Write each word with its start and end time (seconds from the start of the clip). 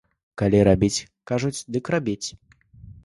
Калі 0.41 0.61
рабіць, 0.67 1.05
кажуць, 1.33 1.65
дык 1.77 1.85
рабіць. 1.97 2.27